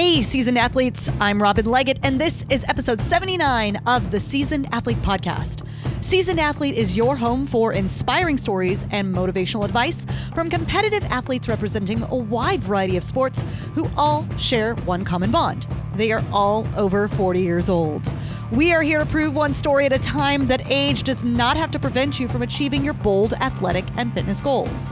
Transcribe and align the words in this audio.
Hey, 0.00 0.22
seasoned 0.22 0.56
athletes, 0.56 1.10
I'm 1.20 1.42
Robin 1.42 1.66
Leggett, 1.66 1.98
and 2.02 2.18
this 2.18 2.46
is 2.48 2.64
episode 2.66 3.02
79 3.02 3.76
of 3.86 4.10
the 4.10 4.18
Seasoned 4.18 4.66
Athlete 4.72 4.96
Podcast. 5.02 5.66
Seasoned 6.00 6.40
Athlete 6.40 6.74
is 6.74 6.96
your 6.96 7.16
home 7.16 7.46
for 7.46 7.74
inspiring 7.74 8.38
stories 8.38 8.86
and 8.92 9.14
motivational 9.14 9.62
advice 9.62 10.06
from 10.34 10.48
competitive 10.48 11.04
athletes 11.04 11.48
representing 11.48 12.02
a 12.04 12.16
wide 12.16 12.62
variety 12.62 12.96
of 12.96 13.04
sports 13.04 13.44
who 13.74 13.90
all 13.94 14.26
share 14.38 14.74
one 14.86 15.04
common 15.04 15.30
bond. 15.30 15.66
They 15.96 16.12
are 16.12 16.24
all 16.32 16.66
over 16.78 17.06
40 17.06 17.42
years 17.42 17.68
old. 17.68 18.10
We 18.52 18.72
are 18.72 18.82
here 18.82 19.00
to 19.00 19.06
prove 19.06 19.34
one 19.34 19.52
story 19.52 19.84
at 19.84 19.92
a 19.92 19.98
time 19.98 20.46
that 20.46 20.62
age 20.64 21.02
does 21.02 21.24
not 21.24 21.58
have 21.58 21.70
to 21.72 21.78
prevent 21.78 22.18
you 22.18 22.26
from 22.26 22.40
achieving 22.40 22.82
your 22.82 22.94
bold 22.94 23.34
athletic 23.34 23.84
and 23.98 24.14
fitness 24.14 24.40
goals. 24.40 24.88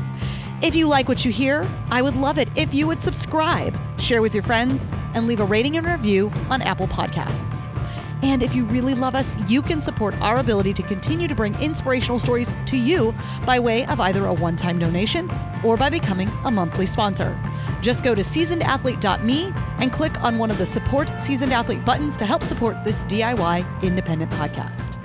If 0.60 0.74
you 0.74 0.88
like 0.88 1.06
what 1.06 1.24
you 1.24 1.30
hear, 1.30 1.70
I 1.92 2.02
would 2.02 2.16
love 2.16 2.36
it 2.36 2.48
if 2.56 2.74
you 2.74 2.88
would 2.88 3.00
subscribe, 3.00 3.78
share 4.00 4.20
with 4.20 4.34
your 4.34 4.42
friends, 4.42 4.90
and 5.14 5.28
leave 5.28 5.38
a 5.38 5.44
rating 5.44 5.76
and 5.76 5.86
review 5.86 6.32
on 6.50 6.62
Apple 6.62 6.88
Podcasts. 6.88 7.68
And 8.24 8.42
if 8.42 8.56
you 8.56 8.64
really 8.64 8.94
love 8.94 9.14
us, 9.14 9.38
you 9.48 9.62
can 9.62 9.80
support 9.80 10.20
our 10.20 10.38
ability 10.38 10.74
to 10.74 10.82
continue 10.82 11.28
to 11.28 11.34
bring 11.36 11.54
inspirational 11.62 12.18
stories 12.18 12.52
to 12.66 12.76
you 12.76 13.14
by 13.46 13.60
way 13.60 13.86
of 13.86 14.00
either 14.00 14.26
a 14.26 14.34
one 14.34 14.56
time 14.56 14.80
donation 14.80 15.30
or 15.62 15.76
by 15.76 15.88
becoming 15.88 16.28
a 16.44 16.50
monthly 16.50 16.86
sponsor. 16.86 17.38
Just 17.80 18.02
go 18.02 18.16
to 18.16 18.22
seasonedathlete.me 18.22 19.52
and 19.78 19.92
click 19.92 20.24
on 20.24 20.38
one 20.38 20.50
of 20.50 20.58
the 20.58 20.66
Support 20.66 21.20
Seasoned 21.20 21.52
Athlete 21.52 21.84
buttons 21.84 22.16
to 22.16 22.26
help 22.26 22.42
support 22.42 22.82
this 22.82 23.04
DIY 23.04 23.82
independent 23.84 24.32
podcast. 24.32 25.00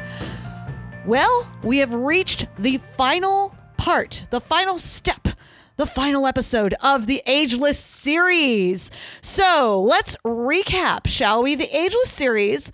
Well, 1.06 1.48
we 1.62 1.78
have 1.78 1.94
reached 1.94 2.48
the 2.58 2.78
final 2.78 3.56
part, 3.78 4.26
the 4.32 4.42
final 4.42 4.80
step 4.80 5.28
the 5.76 5.86
final 5.86 6.28
episode 6.28 6.76
of 6.84 7.08
the 7.08 7.24
Ageless 7.26 7.80
series. 7.80 8.92
So 9.22 9.82
let's 9.82 10.16
recap, 10.24 11.08
shall 11.08 11.42
we? 11.42 11.56
The 11.56 11.76
Ageless 11.76 12.12
series 12.12 12.72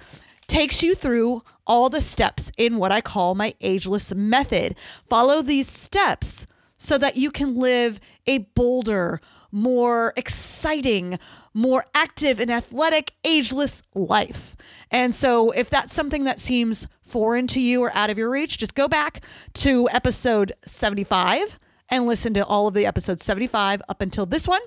takes 0.47 0.83
you 0.83 0.95
through 0.95 1.43
all 1.65 1.89
the 1.89 2.01
steps 2.01 2.51
in 2.57 2.77
what 2.77 2.91
I 2.91 2.99
call 2.99 3.35
my 3.35 3.53
Ageless 3.61 4.13
method. 4.13 4.75
Follow 5.07 5.41
these 5.41 5.69
steps 5.69 6.45
so 6.77 6.97
that 6.97 7.15
you 7.15 7.31
can 7.31 7.55
live 7.55 7.99
a 8.27 8.39
bolder, 8.39 9.21
more 9.51 10.13
exciting, 10.17 11.19
more 11.53 11.85
active 11.93 12.39
and 12.39 12.51
athletic, 12.51 13.13
ageless 13.23 13.83
life. 13.93 14.55
And 14.91 15.13
so, 15.13 15.51
if 15.51 15.69
that's 15.69 15.93
something 15.93 16.23
that 16.23 16.39
seems 16.39 16.87
foreign 17.01 17.47
to 17.47 17.61
you 17.61 17.81
or 17.81 17.95
out 17.95 18.09
of 18.09 18.17
your 18.17 18.29
reach, 18.29 18.57
just 18.57 18.75
go 18.75 18.87
back 18.87 19.21
to 19.55 19.89
episode 19.91 20.53
75 20.65 21.59
and 21.89 22.05
listen 22.05 22.33
to 22.35 22.45
all 22.45 22.67
of 22.67 22.73
the 22.73 22.85
episodes 22.85 23.23
75 23.23 23.81
up 23.89 24.01
until 24.01 24.25
this 24.25 24.47
one, 24.47 24.61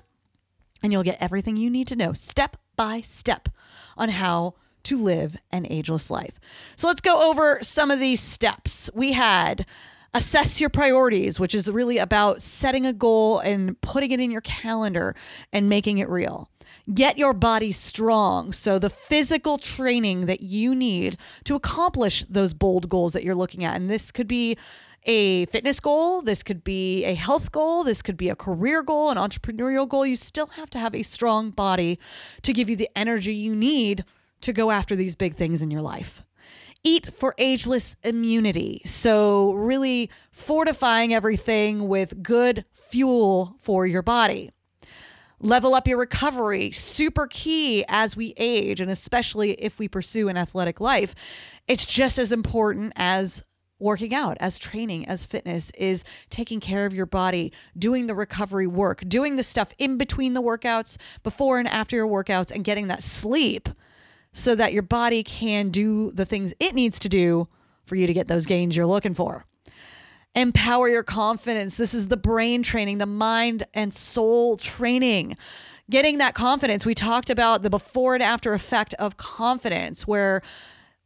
and 0.82 0.92
you'll 0.92 1.02
get 1.02 1.18
everything 1.20 1.56
you 1.56 1.70
need 1.70 1.88
to 1.88 1.96
know 1.96 2.12
step 2.12 2.56
by 2.76 3.00
step 3.00 3.48
on 3.96 4.08
how 4.08 4.54
to 4.84 4.96
live 4.96 5.36
an 5.50 5.66
ageless 5.70 6.10
life. 6.10 6.40
So 6.76 6.88
let's 6.88 7.00
go 7.00 7.30
over 7.30 7.58
some 7.62 7.90
of 7.90 8.00
these 8.00 8.20
steps. 8.20 8.90
We 8.94 9.12
had 9.12 9.66
assess 10.14 10.60
your 10.60 10.70
priorities, 10.70 11.40
which 11.40 11.54
is 11.54 11.70
really 11.70 11.98
about 11.98 12.42
setting 12.42 12.84
a 12.84 12.92
goal 12.92 13.38
and 13.38 13.80
putting 13.80 14.10
it 14.10 14.20
in 14.20 14.30
your 14.30 14.42
calendar 14.42 15.14
and 15.52 15.68
making 15.68 15.98
it 15.98 16.08
real. 16.08 16.50
Get 16.92 17.16
your 17.16 17.32
body 17.32 17.70
strong. 17.70 18.52
So, 18.52 18.78
the 18.78 18.90
physical 18.90 19.56
training 19.56 20.26
that 20.26 20.42
you 20.42 20.74
need 20.74 21.16
to 21.44 21.54
accomplish 21.54 22.24
those 22.28 22.54
bold 22.54 22.88
goals 22.88 23.12
that 23.12 23.24
you're 23.24 23.34
looking 23.34 23.64
at. 23.64 23.76
And 23.76 23.88
this 23.88 24.10
could 24.10 24.26
be 24.26 24.56
a 25.04 25.46
fitness 25.46 25.80
goal, 25.80 26.22
this 26.22 26.42
could 26.42 26.62
be 26.62 27.04
a 27.04 27.14
health 27.14 27.50
goal, 27.52 27.84
this 27.84 28.02
could 28.02 28.16
be 28.16 28.28
a 28.28 28.36
career 28.36 28.82
goal, 28.82 29.10
an 29.10 29.16
entrepreneurial 29.16 29.88
goal. 29.88 30.06
You 30.06 30.16
still 30.16 30.48
have 30.48 30.70
to 30.70 30.78
have 30.78 30.94
a 30.94 31.02
strong 31.02 31.50
body 31.50 31.98
to 32.42 32.52
give 32.52 32.68
you 32.68 32.76
the 32.76 32.90
energy 32.96 33.34
you 33.34 33.56
need 33.56 34.04
to 34.42 34.52
go 34.52 34.70
after 34.70 34.94
these 34.94 35.16
big 35.16 35.34
things 35.34 35.62
in 35.62 35.70
your 35.70 35.82
life. 35.82 36.22
Eat 36.84 37.14
for 37.14 37.34
ageless 37.38 37.96
immunity. 38.02 38.82
So, 38.84 39.52
really 39.52 40.10
fortifying 40.32 41.14
everything 41.14 41.88
with 41.88 42.22
good 42.22 42.64
fuel 42.72 43.56
for 43.60 43.86
your 43.86 44.02
body. 44.02 44.50
Level 45.38 45.74
up 45.74 45.88
your 45.88 45.98
recovery, 45.98 46.70
super 46.70 47.26
key 47.26 47.84
as 47.88 48.16
we 48.16 48.34
age, 48.36 48.80
and 48.80 48.90
especially 48.90 49.52
if 49.54 49.78
we 49.78 49.88
pursue 49.88 50.28
an 50.28 50.36
athletic 50.36 50.80
life. 50.80 51.14
It's 51.66 51.84
just 51.84 52.18
as 52.18 52.30
important 52.32 52.92
as 52.94 53.42
working 53.82 54.14
out, 54.14 54.36
as 54.40 54.58
training, 54.58 55.06
as 55.06 55.26
fitness 55.26 55.70
is 55.72 56.04
taking 56.30 56.60
care 56.60 56.86
of 56.86 56.94
your 56.94 57.06
body, 57.06 57.52
doing 57.76 58.06
the 58.06 58.14
recovery 58.14 58.66
work, 58.66 59.02
doing 59.06 59.36
the 59.36 59.42
stuff 59.42 59.74
in 59.78 59.98
between 59.98 60.32
the 60.32 60.42
workouts, 60.42 60.96
before 61.22 61.58
and 61.58 61.68
after 61.68 61.96
your 61.96 62.06
workouts, 62.06 62.50
and 62.50 62.64
getting 62.64 62.88
that 62.88 63.02
sleep 63.02 63.68
so 64.32 64.54
that 64.54 64.72
your 64.72 64.82
body 64.82 65.22
can 65.22 65.70
do 65.70 66.10
the 66.12 66.24
things 66.24 66.54
it 66.58 66.74
needs 66.74 66.98
to 66.98 67.08
do 67.08 67.48
for 67.84 67.96
you 67.96 68.06
to 68.06 68.14
get 68.14 68.28
those 68.28 68.46
gains 68.46 68.76
you're 68.76 68.86
looking 68.86 69.14
for. 69.14 69.44
Empower 70.34 70.88
your 70.88 71.02
confidence. 71.02 71.76
This 71.76 71.92
is 71.92 72.08
the 72.08 72.16
brain 72.16 72.62
training, 72.62 72.98
the 72.98 73.06
mind 73.06 73.64
and 73.74 73.92
soul 73.92 74.56
training. 74.56 75.36
Getting 75.90 76.16
that 76.18 76.34
confidence. 76.34 76.86
We 76.86 76.94
talked 76.94 77.28
about 77.28 77.62
the 77.62 77.68
before 77.68 78.14
and 78.14 78.22
after 78.22 78.54
effect 78.54 78.94
of 78.94 79.18
confidence, 79.18 80.06
where 80.06 80.40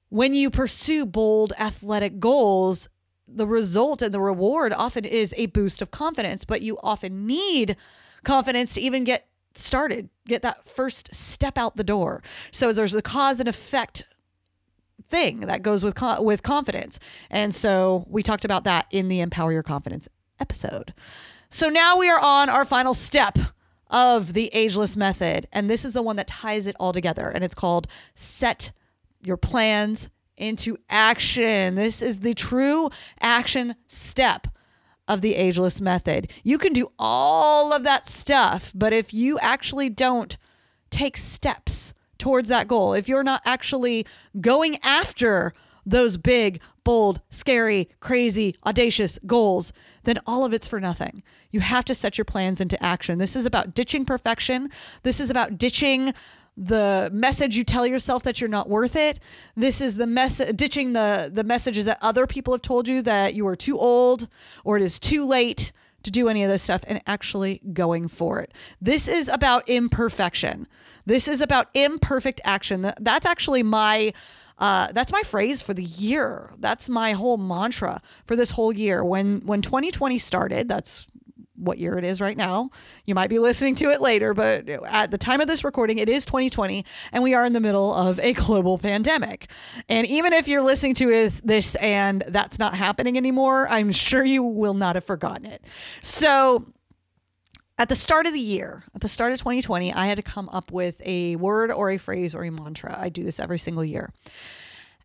when 0.08 0.34
you 0.34 0.50
pursue 0.50 1.06
bold 1.06 1.52
athletic 1.58 2.20
goals, 2.20 2.88
the 3.28 3.46
result 3.46 4.02
and 4.02 4.14
the 4.14 4.20
reward 4.20 4.72
often 4.72 5.04
is 5.04 5.34
a 5.36 5.46
boost 5.46 5.82
of 5.82 5.90
confidence, 5.90 6.44
but 6.44 6.62
you 6.62 6.78
often 6.82 7.26
need 7.26 7.76
confidence 8.24 8.74
to 8.74 8.80
even 8.80 9.04
get 9.04 9.26
started, 9.54 10.08
get 10.26 10.42
that 10.42 10.68
first 10.68 11.14
step 11.14 11.58
out 11.58 11.76
the 11.76 11.84
door. 11.84 12.22
So 12.52 12.72
there's 12.72 12.94
a 12.94 13.02
cause 13.02 13.40
and 13.40 13.48
effect 13.48 14.04
thing 15.08 15.40
that 15.40 15.62
goes 15.62 15.84
with 15.84 16.00
with 16.20 16.42
confidence. 16.42 16.98
And 17.30 17.54
so 17.54 18.04
we 18.08 18.22
talked 18.22 18.44
about 18.44 18.64
that 18.64 18.86
in 18.90 19.08
the 19.08 19.20
Empower 19.20 19.52
Your 19.52 19.62
Confidence 19.62 20.08
episode. 20.40 20.92
So 21.50 21.68
now 21.68 21.96
we 21.96 22.10
are 22.10 22.20
on 22.20 22.48
our 22.48 22.64
final 22.64 22.94
step 22.94 23.38
of 23.88 24.32
the 24.32 24.48
ageless 24.48 24.96
method, 24.96 25.46
and 25.52 25.70
this 25.70 25.84
is 25.84 25.94
the 25.94 26.02
one 26.02 26.16
that 26.16 26.26
ties 26.26 26.66
it 26.66 26.74
all 26.80 26.92
together, 26.92 27.28
and 27.28 27.44
it's 27.44 27.54
called 27.54 27.86
set 28.14 28.72
your 29.26 29.36
plans 29.36 30.10
into 30.36 30.76
action. 30.88 31.74
This 31.74 32.02
is 32.02 32.20
the 32.20 32.34
true 32.34 32.90
action 33.20 33.74
step 33.86 34.46
of 35.08 35.20
the 35.20 35.34
ageless 35.34 35.80
method. 35.80 36.30
You 36.42 36.58
can 36.58 36.72
do 36.72 36.88
all 36.98 37.72
of 37.72 37.84
that 37.84 38.06
stuff, 38.06 38.72
but 38.74 38.92
if 38.92 39.14
you 39.14 39.38
actually 39.38 39.88
don't 39.88 40.36
take 40.90 41.16
steps 41.16 41.94
towards 42.18 42.48
that 42.48 42.68
goal, 42.68 42.92
if 42.92 43.08
you're 43.08 43.22
not 43.22 43.42
actually 43.44 44.06
going 44.40 44.78
after 44.82 45.52
those 45.84 46.16
big, 46.16 46.60
bold, 46.82 47.20
scary, 47.30 47.88
crazy, 48.00 48.54
audacious 48.66 49.20
goals, 49.26 49.72
then 50.02 50.18
all 50.26 50.44
of 50.44 50.52
it's 50.52 50.66
for 50.66 50.80
nothing. 50.80 51.22
You 51.50 51.60
have 51.60 51.84
to 51.84 51.94
set 51.94 52.18
your 52.18 52.24
plans 52.24 52.60
into 52.60 52.82
action. 52.82 53.18
This 53.18 53.36
is 53.36 53.46
about 53.46 53.72
ditching 53.74 54.04
perfection. 54.04 54.68
This 55.04 55.20
is 55.20 55.30
about 55.30 55.56
ditching 55.56 56.12
the 56.56 57.10
message 57.12 57.56
you 57.56 57.64
tell 57.64 57.86
yourself 57.86 58.22
that 58.22 58.40
you're 58.40 58.48
not 58.48 58.68
worth 58.68 58.96
it. 58.96 59.18
This 59.56 59.80
is 59.80 59.96
the 59.96 60.06
message 60.06 60.56
ditching 60.56 60.92
the 60.94 61.30
the 61.32 61.44
messages 61.44 61.84
that 61.84 61.98
other 62.00 62.26
people 62.26 62.54
have 62.54 62.62
told 62.62 62.88
you 62.88 63.02
that 63.02 63.34
you 63.34 63.46
are 63.46 63.56
too 63.56 63.78
old 63.78 64.28
or 64.64 64.76
it 64.76 64.82
is 64.82 64.98
too 64.98 65.24
late 65.24 65.72
to 66.02 66.10
do 66.10 66.28
any 66.28 66.44
of 66.44 66.50
this 66.50 66.62
stuff 66.62 66.84
and 66.86 67.02
actually 67.06 67.60
going 67.72 68.08
for 68.08 68.40
it. 68.40 68.54
This 68.80 69.08
is 69.08 69.28
about 69.28 69.68
imperfection. 69.68 70.68
This 71.04 71.28
is 71.28 71.40
about 71.40 71.68
imperfect 71.74 72.40
action. 72.44 72.92
That's 73.00 73.26
actually 73.26 73.62
my 73.62 74.12
uh, 74.58 74.90
that's 74.92 75.12
my 75.12 75.22
phrase 75.22 75.60
for 75.60 75.74
the 75.74 75.84
year. 75.84 76.52
That's 76.58 76.88
my 76.88 77.12
whole 77.12 77.36
mantra 77.36 78.00
for 78.24 78.36
this 78.36 78.52
whole 78.52 78.72
year. 78.72 79.04
When 79.04 79.40
when 79.44 79.60
2020 79.60 80.16
started, 80.18 80.68
that's 80.68 81.06
what 81.56 81.78
year 81.78 81.98
it 81.98 82.04
is 82.04 82.20
right 82.20 82.36
now. 82.36 82.70
You 83.04 83.14
might 83.14 83.30
be 83.30 83.38
listening 83.38 83.74
to 83.76 83.90
it 83.90 84.00
later, 84.00 84.34
but 84.34 84.68
at 84.68 85.10
the 85.10 85.18
time 85.18 85.40
of 85.40 85.46
this 85.46 85.64
recording, 85.64 85.98
it 85.98 86.08
is 86.08 86.24
2020, 86.24 86.84
and 87.12 87.22
we 87.22 87.34
are 87.34 87.44
in 87.44 87.52
the 87.52 87.60
middle 87.60 87.94
of 87.94 88.18
a 88.20 88.32
global 88.32 88.78
pandemic. 88.78 89.48
And 89.88 90.06
even 90.06 90.32
if 90.32 90.48
you're 90.48 90.62
listening 90.62 90.94
to 90.94 91.30
this 91.44 91.74
and 91.76 92.24
that's 92.28 92.58
not 92.58 92.74
happening 92.74 93.16
anymore, 93.16 93.66
I'm 93.68 93.92
sure 93.92 94.24
you 94.24 94.42
will 94.42 94.74
not 94.74 94.96
have 94.96 95.04
forgotten 95.04 95.46
it. 95.46 95.64
So, 96.02 96.66
at 97.78 97.90
the 97.90 97.94
start 97.94 98.26
of 98.26 98.32
the 98.32 98.40
year, 98.40 98.84
at 98.94 99.02
the 99.02 99.08
start 99.08 99.32
of 99.32 99.38
2020, 99.38 99.92
I 99.92 100.06
had 100.06 100.16
to 100.16 100.22
come 100.22 100.48
up 100.48 100.72
with 100.72 101.00
a 101.04 101.36
word 101.36 101.70
or 101.70 101.90
a 101.90 101.98
phrase 101.98 102.34
or 102.34 102.42
a 102.42 102.50
mantra. 102.50 102.96
I 102.98 103.10
do 103.10 103.22
this 103.22 103.38
every 103.38 103.58
single 103.58 103.84
year. 103.84 104.12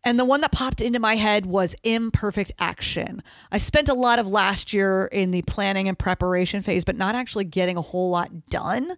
And 0.04 0.18
the 0.18 0.24
one 0.24 0.40
that 0.40 0.52
popped 0.52 0.80
into 0.80 0.98
my 0.98 1.16
head 1.16 1.46
was 1.46 1.76
imperfect 1.84 2.52
action. 2.58 3.22
I 3.52 3.58
spent 3.58 3.88
a 3.88 3.94
lot 3.94 4.18
of 4.18 4.26
last 4.26 4.72
year 4.72 5.06
in 5.06 5.30
the 5.30 5.42
planning 5.42 5.88
and 5.88 5.98
preparation 5.98 6.62
phase, 6.62 6.84
but 6.84 6.96
not 6.96 7.14
actually 7.14 7.44
getting 7.44 7.76
a 7.76 7.82
whole 7.82 8.10
lot 8.10 8.48
done. 8.48 8.96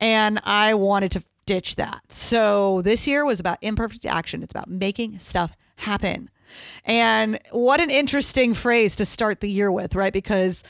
And 0.00 0.40
I 0.44 0.74
wanted 0.74 1.12
to 1.12 1.24
ditch 1.46 1.76
that. 1.76 2.12
So 2.12 2.82
this 2.82 3.06
year 3.06 3.24
was 3.24 3.38
about 3.38 3.58
imperfect 3.62 4.04
action. 4.04 4.42
It's 4.42 4.52
about 4.52 4.68
making 4.68 5.20
stuff 5.20 5.56
happen. 5.76 6.28
And 6.84 7.38
what 7.52 7.80
an 7.80 7.90
interesting 7.90 8.52
phrase 8.52 8.96
to 8.96 9.04
start 9.04 9.40
the 9.40 9.50
year 9.50 9.70
with, 9.70 9.94
right? 9.94 10.12
Because, 10.12 10.64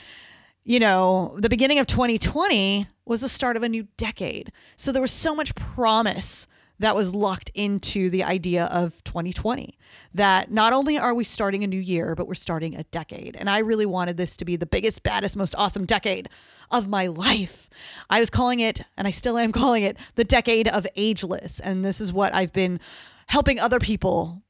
you 0.63 0.79
know, 0.79 1.35
the 1.39 1.49
beginning 1.49 1.79
of 1.79 1.87
2020, 1.87 2.87
was 3.05 3.21
the 3.21 3.29
start 3.29 3.57
of 3.57 3.63
a 3.63 3.69
new 3.69 3.87
decade. 3.97 4.51
So 4.77 4.91
there 4.91 5.01
was 5.01 5.11
so 5.11 5.35
much 5.35 5.55
promise 5.55 6.47
that 6.79 6.95
was 6.95 7.13
locked 7.13 7.49
into 7.53 8.09
the 8.09 8.23
idea 8.23 8.65
of 8.65 9.03
2020 9.03 9.77
that 10.13 10.51
not 10.51 10.73
only 10.73 10.97
are 10.97 11.13
we 11.13 11.23
starting 11.23 11.63
a 11.63 11.67
new 11.67 11.79
year, 11.79 12.15
but 12.15 12.27
we're 12.27 12.33
starting 12.33 12.75
a 12.75 12.83
decade. 12.85 13.35
And 13.35 13.49
I 13.49 13.59
really 13.59 13.85
wanted 13.85 14.17
this 14.17 14.35
to 14.37 14.45
be 14.45 14.55
the 14.55 14.65
biggest, 14.65 15.03
baddest, 15.03 15.35
most 15.35 15.55
awesome 15.57 15.85
decade 15.85 16.29
of 16.71 16.87
my 16.87 17.07
life. 17.07 17.69
I 18.09 18.19
was 18.19 18.29
calling 18.29 18.59
it, 18.59 18.81
and 18.97 19.07
I 19.07 19.11
still 19.11 19.37
am 19.37 19.51
calling 19.53 19.83
it, 19.83 19.97
the 20.15 20.23
decade 20.23 20.67
of 20.67 20.87
ageless. 20.95 21.59
And 21.59 21.85
this 21.85 22.01
is 22.01 22.11
what 22.11 22.33
I've 22.33 22.53
been 22.53 22.79
helping 23.27 23.59
other 23.59 23.79
people 23.79 24.41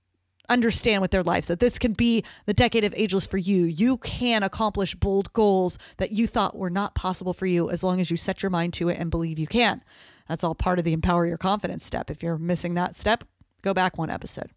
understand 0.49 1.01
with 1.01 1.11
their 1.11 1.23
lives 1.23 1.47
that 1.47 1.59
this 1.59 1.79
can 1.79 1.93
be 1.93 2.23
the 2.45 2.53
decade 2.53 2.83
of 2.83 2.93
ageless 2.97 3.25
for 3.25 3.37
you. 3.37 3.63
You 3.63 3.97
can 3.97 4.43
accomplish 4.43 4.95
bold 4.95 5.31
goals 5.33 5.79
that 5.97 6.11
you 6.11 6.27
thought 6.27 6.57
were 6.57 6.69
not 6.69 6.95
possible 6.95 7.33
for 7.33 7.45
you 7.45 7.69
as 7.69 7.83
long 7.83 8.01
as 8.01 8.11
you 8.11 8.17
set 8.17 8.43
your 8.43 8.49
mind 8.49 8.73
to 8.73 8.89
it 8.89 8.99
and 8.99 9.09
believe 9.09 9.39
you 9.39 9.47
can. 9.47 9.83
That's 10.27 10.43
all 10.43 10.55
part 10.55 10.79
of 10.79 10.85
the 10.85 10.93
empower 10.93 11.25
your 11.25 11.37
confidence 11.37 11.85
step. 11.85 12.09
If 12.09 12.23
you're 12.23 12.37
missing 12.37 12.75
that 12.75 12.95
step, 12.95 13.23
go 13.61 13.73
back 13.73 13.97
one 13.97 14.09
episode. 14.09 14.51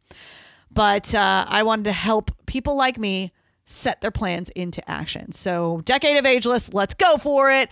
But 0.71 1.15
uh, 1.15 1.47
I 1.49 1.63
wanted 1.63 1.85
to 1.85 1.93
help 1.93 2.31
people 2.47 2.77
like 2.77 2.99
me 2.99 3.33
set 3.65 4.01
their 4.01 4.11
plans 4.11 4.49
into 4.51 4.89
action. 4.89 5.33
So, 5.33 5.81
decade 5.85 6.17
of 6.17 6.27
ageless, 6.27 6.73
let's 6.73 6.95
go 6.95 7.17
for 7.17 7.51
it. 7.51 7.69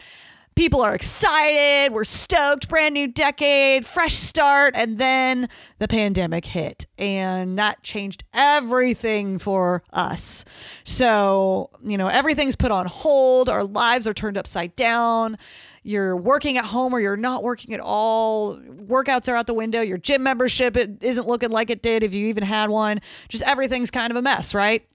People 0.55 0.83
are 0.83 0.95
excited. 0.95 1.93
We're 1.93 2.05
stoked. 2.05 2.69
Brand 2.69 2.95
new 2.95 3.09
decade, 3.09 3.85
fresh 3.85 4.15
start. 4.15 4.75
And 4.77 4.99
then 4.99 5.49
the 5.79 5.89
pandemic 5.89 6.45
hit, 6.47 6.87
and 6.97 7.59
that 7.59 7.83
changed 7.83 8.23
everything 8.33 9.39
for 9.39 9.83
us. 9.93 10.45
So, 10.85 11.71
you 11.83 11.99
know, 11.99 12.07
everything's 12.07 12.55
put 12.55 12.71
on 12.71 12.87
hold. 12.87 13.49
Our 13.49 13.65
lives 13.65 14.07
are 14.07 14.15
turned 14.15 14.39
upside 14.39 14.77
down. 14.77 15.39
You're 15.83 16.17
working 16.17 16.57
at 16.57 16.67
home 16.67 16.95
or 16.95 17.01
you're 17.01 17.17
not 17.17 17.43
working 17.43 17.75
at 17.75 17.81
all. 17.81 18.57
Workouts 18.57 19.31
are 19.31 19.35
out 19.35 19.47
the 19.47 19.55
window. 19.55 19.81
Your 19.81 19.99
gym 19.99 20.23
membership 20.23 20.77
it 20.77 21.03
isn't 21.03 21.27
looking 21.27 21.51
like 21.51 21.69
it 21.69 21.83
did 21.83 22.03
if 22.03 22.15
you 22.15 22.29
even 22.29 22.45
had 22.45 22.71
one. 22.71 23.01
Just 23.29 23.43
everything's 23.45 23.91
kind 23.91 24.11
of 24.11 24.17
a 24.17 24.23
mess, 24.23 24.55
right? 24.55 24.87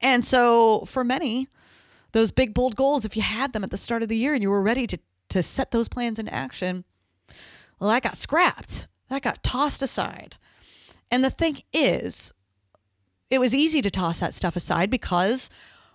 And 0.00 0.24
so, 0.24 0.84
for 0.86 1.04
many, 1.04 1.48
those 2.12 2.30
big 2.30 2.54
bold 2.54 2.76
goals 2.76 3.04
if 3.04 3.16
you 3.16 3.22
had 3.22 3.52
them 3.52 3.64
at 3.64 3.70
the 3.70 3.76
start 3.76 4.02
of 4.02 4.08
the 4.08 4.16
year 4.16 4.34
and 4.34 4.42
you 4.42 4.50
were 4.50 4.62
ready 4.62 4.86
to 4.86 4.98
to 5.28 5.42
set 5.42 5.70
those 5.70 5.88
plans 5.88 6.18
in 6.18 6.28
action 6.28 6.84
well 7.82 7.90
that 7.90 8.04
got 8.04 8.16
scrapped. 8.16 8.86
That 9.08 9.22
got 9.22 9.42
tossed 9.42 9.82
aside. 9.82 10.36
And 11.10 11.24
the 11.24 11.30
thing 11.30 11.62
is 11.72 12.32
it 13.28 13.40
was 13.40 13.54
easy 13.54 13.82
to 13.82 13.90
toss 13.90 14.20
that 14.20 14.34
stuff 14.34 14.54
aside 14.54 14.88
because 14.88 15.50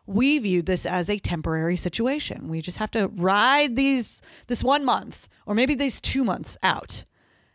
we 0.05 0.37
viewed 0.37 0.65
this 0.65 0.85
as 0.85 1.09
a 1.09 1.17
temporary 1.17 1.77
situation. 1.77 2.49
We 2.49 2.61
just 2.61 2.77
have 2.77 2.91
to 2.91 3.07
ride 3.07 3.75
these 3.75 4.21
this 4.47 4.63
one 4.63 4.83
month 4.83 5.29
or 5.45 5.55
maybe 5.55 5.75
these 5.75 6.01
two 6.01 6.23
months 6.23 6.57
out 6.61 7.05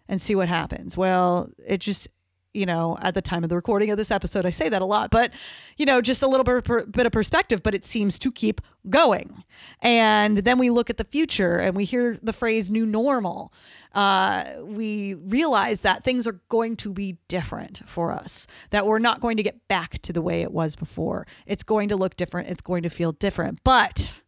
and 0.09 0.20
see 0.20 0.35
what 0.35 0.49
happens. 0.49 0.97
Well 0.97 1.50
it 1.67 1.79
just 1.79 2.09
you 2.54 2.66
know, 2.66 2.99
at 3.02 3.14
the 3.14 3.22
time 3.22 3.44
of 3.44 3.50
the 3.50 3.56
recording 3.56 3.90
of 3.90 3.96
this 3.96 4.10
episode, 4.10 4.44
I 4.44 4.50
say 4.50 4.69
that 4.69 4.82
a 4.82 4.84
lot, 4.84 5.10
but, 5.10 5.32
you 5.76 5.87
know, 5.87 6.00
just 6.00 6.22
a 6.22 6.26
little 6.26 6.44
bit, 6.44 6.93
bit 6.93 7.06
of 7.06 7.12
perspective, 7.12 7.62
but 7.62 7.75
it 7.75 7.84
seems 7.84 8.19
to 8.19 8.31
keep 8.31 8.60
going. 8.90 9.43
And 9.81 10.38
then 10.38 10.58
we 10.58 10.69
look 10.69 10.90
at 10.90 10.99
the 10.99 11.04
future 11.04 11.56
and 11.56 11.75
we 11.75 11.84
hear 11.84 12.19
the 12.22 12.32
phrase 12.32 12.70
new 12.70 12.84
normal. 12.84 13.52
Uh, 13.94 14.44
we 14.62 15.14
realize 15.14 15.81
that 15.81 16.04
things 16.04 16.26
are 16.26 16.40
going 16.50 16.76
to 16.76 16.93
be 16.93 17.19
different 17.28 17.82
for 17.87 18.12
us, 18.12 18.46
that 18.70 18.87
we're 18.87 18.99
not 18.99 19.20
going 19.20 19.37
to 19.38 19.43
get 19.43 19.66
back 19.69 20.00
to 20.02 20.12
the 20.12 20.22
way 20.22 20.43
it 20.43 20.52
was 20.52 20.76
before. 20.76 21.26
It's 21.46 21.62
going 21.62 21.88
to 21.88 21.96
look 21.96 22.16
different, 22.16 22.49
it's 22.49 22.62
going 22.62 22.82
to 22.82 22.90
feel 22.90 23.12
different. 23.12 23.60
But, 23.64 24.20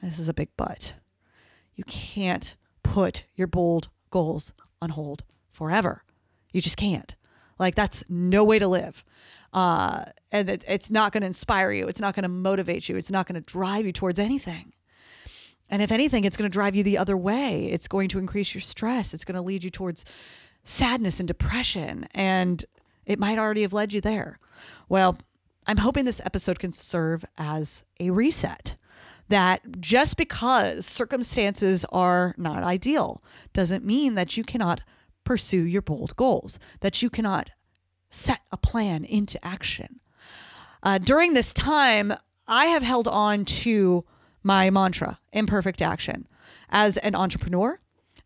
this 0.00 0.18
is 0.18 0.28
a 0.28 0.34
big 0.34 0.50
but, 0.56 0.94
you 1.74 1.84
can't 1.84 2.54
put 2.84 3.24
your 3.34 3.48
bold 3.48 3.88
goals 4.10 4.54
on 4.80 4.90
hold 4.90 5.24
forever. 5.50 6.04
You 6.52 6.60
just 6.60 6.76
can't 6.76 7.16
like 7.58 7.74
that's 7.74 8.04
no 8.08 8.44
way 8.44 8.58
to 8.58 8.68
live. 8.68 9.04
Uh, 9.52 10.06
and 10.32 10.50
it, 10.50 10.64
it's 10.66 10.90
not 10.90 11.12
going 11.12 11.20
to 11.20 11.28
inspire 11.28 11.70
you. 11.70 11.86
It's 11.86 12.00
not 12.00 12.14
going 12.14 12.24
to 12.24 12.28
motivate 12.28 12.88
you. 12.88 12.96
It's 12.96 13.10
not 13.10 13.26
going 13.26 13.40
to 13.40 13.40
drive 13.40 13.86
you 13.86 13.92
towards 13.92 14.18
anything. 14.18 14.72
And 15.70 15.80
if 15.80 15.92
anything, 15.92 16.24
it's 16.24 16.36
going 16.36 16.50
to 16.50 16.52
drive 16.52 16.74
you 16.74 16.82
the 16.82 16.98
other 16.98 17.16
way. 17.16 17.66
It's 17.66 17.88
going 17.88 18.08
to 18.10 18.18
increase 18.18 18.54
your 18.54 18.60
stress. 18.60 19.14
It's 19.14 19.24
going 19.24 19.36
to 19.36 19.42
lead 19.42 19.64
you 19.64 19.70
towards 19.70 20.04
sadness 20.64 21.20
and 21.20 21.28
depression. 21.28 22.06
And 22.12 22.64
it 23.06 23.18
might 23.18 23.38
already 23.38 23.62
have 23.62 23.72
led 23.72 23.92
you 23.92 24.00
there. 24.00 24.38
Well, 24.88 25.18
I'm 25.66 25.78
hoping 25.78 26.04
this 26.04 26.20
episode 26.24 26.58
can 26.58 26.72
serve 26.72 27.24
as 27.38 27.84
a 28.00 28.10
reset. 28.10 28.76
That 29.28 29.80
just 29.80 30.18
because 30.18 30.84
circumstances 30.84 31.86
are 31.86 32.34
not 32.36 32.62
ideal 32.62 33.22
doesn't 33.54 33.84
mean 33.84 34.16
that 34.16 34.36
you 34.36 34.44
cannot 34.44 34.82
pursue 35.24 35.62
your 35.62 35.82
bold 35.82 36.16
goals, 36.16 36.58
that 36.80 37.02
you 37.02 37.10
cannot 37.10 37.50
set 38.10 38.40
a 38.52 38.56
plan 38.56 39.04
into 39.04 39.44
action. 39.44 40.00
Uh, 40.82 40.98
during 40.98 41.34
this 41.34 41.52
time, 41.52 42.14
I 42.46 42.66
have 42.66 42.82
held 42.82 43.08
on 43.08 43.44
to 43.44 44.04
my 44.42 44.70
mantra, 44.70 45.18
imperfect 45.32 45.80
action, 45.80 46.28
as 46.68 46.96
an 46.98 47.14
entrepreneur 47.14 47.80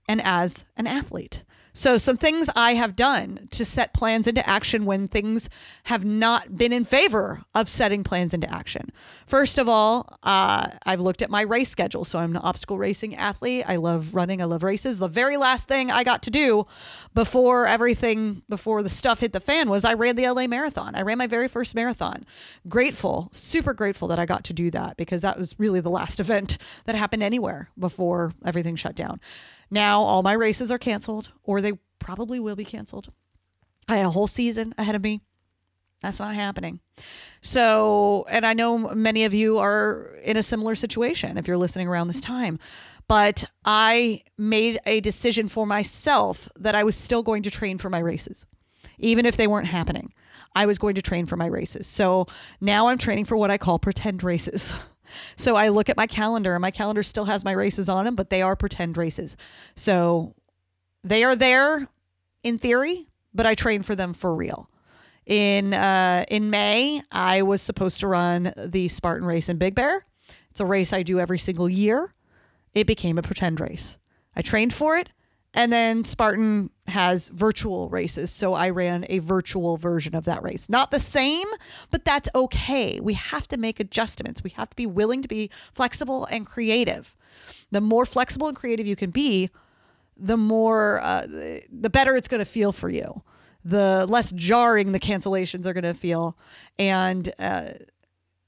and 0.08 0.20
as 0.22 0.66
an 0.76 0.86
athlete. 0.86 1.44
So, 1.78 1.96
some 1.96 2.16
things 2.16 2.50
I 2.56 2.74
have 2.74 2.96
done 2.96 3.46
to 3.52 3.64
set 3.64 3.94
plans 3.94 4.26
into 4.26 4.44
action 4.50 4.84
when 4.84 5.06
things 5.06 5.48
have 5.84 6.04
not 6.04 6.58
been 6.58 6.72
in 6.72 6.84
favor 6.84 7.42
of 7.54 7.68
setting 7.68 8.02
plans 8.02 8.34
into 8.34 8.52
action. 8.52 8.90
First 9.28 9.58
of 9.58 9.68
all, 9.68 10.08
uh, 10.24 10.70
I've 10.84 11.00
looked 11.00 11.22
at 11.22 11.30
my 11.30 11.42
race 11.42 11.70
schedule. 11.70 12.04
So, 12.04 12.18
I'm 12.18 12.32
an 12.32 12.42
obstacle 12.42 12.78
racing 12.78 13.14
athlete. 13.14 13.64
I 13.68 13.76
love 13.76 14.12
running, 14.12 14.42
I 14.42 14.46
love 14.46 14.64
races. 14.64 14.98
The 14.98 15.06
very 15.06 15.36
last 15.36 15.68
thing 15.68 15.88
I 15.88 16.02
got 16.02 16.20
to 16.24 16.30
do 16.30 16.66
before 17.14 17.68
everything, 17.68 18.42
before 18.48 18.82
the 18.82 18.90
stuff 18.90 19.20
hit 19.20 19.32
the 19.32 19.38
fan, 19.38 19.70
was 19.70 19.84
I 19.84 19.94
ran 19.94 20.16
the 20.16 20.28
LA 20.28 20.48
Marathon. 20.48 20.96
I 20.96 21.02
ran 21.02 21.18
my 21.18 21.28
very 21.28 21.46
first 21.46 21.76
marathon. 21.76 22.26
Grateful, 22.68 23.28
super 23.30 23.72
grateful 23.72 24.08
that 24.08 24.18
I 24.18 24.26
got 24.26 24.42
to 24.46 24.52
do 24.52 24.68
that 24.72 24.96
because 24.96 25.22
that 25.22 25.38
was 25.38 25.54
really 25.58 25.78
the 25.78 25.90
last 25.90 26.18
event 26.28 26.58
that 26.86 26.96
happened 26.96 27.22
anywhere 27.22 27.70
before 27.78 28.32
everything 28.44 28.74
shut 28.74 28.96
down. 28.96 29.20
Now 29.70 30.00
all 30.00 30.22
my 30.22 30.32
races 30.32 30.70
are 30.70 30.78
canceled, 30.78 31.32
or 31.42 31.60
they 31.60 31.72
probably 31.98 32.40
will 32.40 32.56
be 32.56 32.64
canceled. 32.64 33.12
I 33.88 33.96
had 33.96 34.06
a 34.06 34.10
whole 34.10 34.26
season 34.26 34.74
ahead 34.78 34.94
of 34.94 35.02
me. 35.02 35.20
That's 36.00 36.20
not 36.20 36.34
happening. 36.34 36.80
So, 37.40 38.24
and 38.30 38.46
I 38.46 38.52
know 38.52 38.78
many 38.78 39.24
of 39.24 39.34
you 39.34 39.58
are 39.58 40.14
in 40.22 40.36
a 40.36 40.42
similar 40.42 40.74
situation 40.74 41.36
if 41.36 41.48
you're 41.48 41.56
listening 41.56 41.88
around 41.88 42.08
this 42.08 42.20
time, 42.20 42.58
but 43.08 43.46
I 43.64 44.22
made 44.36 44.78
a 44.86 45.00
decision 45.00 45.48
for 45.48 45.66
myself 45.66 46.48
that 46.56 46.74
I 46.74 46.84
was 46.84 46.96
still 46.96 47.22
going 47.22 47.42
to 47.44 47.50
train 47.50 47.78
for 47.78 47.90
my 47.90 47.98
races, 47.98 48.46
even 48.98 49.26
if 49.26 49.36
they 49.36 49.46
weren't 49.46 49.66
happening. 49.66 50.12
I 50.54 50.66
was 50.66 50.78
going 50.78 50.94
to 50.94 51.02
train 51.02 51.26
for 51.26 51.36
my 51.36 51.46
races. 51.46 51.86
So 51.86 52.26
now 52.60 52.88
I'm 52.88 52.98
training 52.98 53.24
for 53.24 53.36
what 53.36 53.50
I 53.50 53.58
call 53.58 53.78
pretend 53.78 54.22
races. 54.22 54.72
So 55.36 55.56
I 55.56 55.68
look 55.68 55.88
at 55.88 55.96
my 55.96 56.06
calendar 56.06 56.54
and 56.54 56.62
my 56.62 56.70
calendar 56.70 57.02
still 57.02 57.26
has 57.26 57.44
my 57.44 57.52
races 57.52 57.88
on 57.88 58.04
them, 58.04 58.14
but 58.14 58.30
they 58.30 58.42
are 58.42 58.56
pretend 58.56 58.96
races. 58.96 59.36
So 59.74 60.34
they 61.04 61.24
are 61.24 61.36
there 61.36 61.88
in 62.42 62.58
theory, 62.58 63.08
but 63.34 63.46
I 63.46 63.54
train 63.54 63.82
for 63.82 63.94
them 63.94 64.12
for 64.12 64.34
real. 64.34 64.70
In 65.26 65.74
uh, 65.74 66.24
in 66.28 66.48
May, 66.48 67.02
I 67.12 67.42
was 67.42 67.60
supposed 67.60 68.00
to 68.00 68.06
run 68.06 68.52
the 68.56 68.88
Spartan 68.88 69.26
race 69.26 69.48
in 69.48 69.58
Big 69.58 69.74
Bear. 69.74 70.06
It's 70.50 70.60
a 70.60 70.66
race 70.66 70.92
I 70.92 71.02
do 71.02 71.20
every 71.20 71.38
single 71.38 71.68
year. 71.68 72.14
It 72.72 72.86
became 72.86 73.18
a 73.18 73.22
pretend 73.22 73.60
race. 73.60 73.98
I 74.34 74.42
trained 74.42 74.72
for 74.72 74.96
it. 74.96 75.10
And 75.58 75.72
then 75.72 76.04
Spartan 76.04 76.70
has 76.86 77.30
virtual 77.30 77.88
races. 77.88 78.30
So 78.30 78.54
I 78.54 78.70
ran 78.70 79.04
a 79.08 79.18
virtual 79.18 79.76
version 79.76 80.14
of 80.14 80.24
that 80.24 80.40
race. 80.40 80.68
Not 80.68 80.92
the 80.92 81.00
same, 81.00 81.48
but 81.90 82.04
that's 82.04 82.28
okay. 82.32 83.00
We 83.00 83.14
have 83.14 83.48
to 83.48 83.56
make 83.56 83.80
adjustments. 83.80 84.44
We 84.44 84.50
have 84.50 84.70
to 84.70 84.76
be 84.76 84.86
willing 84.86 85.20
to 85.22 85.26
be 85.26 85.50
flexible 85.72 86.26
and 86.26 86.46
creative. 86.46 87.16
The 87.72 87.80
more 87.80 88.06
flexible 88.06 88.46
and 88.46 88.56
creative 88.56 88.86
you 88.86 88.94
can 88.94 89.10
be, 89.10 89.50
the 90.16 90.36
more, 90.36 91.00
uh, 91.02 91.26
the 91.26 91.90
better 91.90 92.14
it's 92.14 92.28
going 92.28 92.38
to 92.38 92.44
feel 92.44 92.70
for 92.70 92.88
you. 92.88 93.24
The 93.64 94.06
less 94.08 94.30
jarring 94.30 94.92
the 94.92 95.00
cancellations 95.00 95.66
are 95.66 95.72
going 95.72 95.82
to 95.82 95.92
feel. 95.92 96.38
And, 96.78 97.32
uh, 97.40 97.70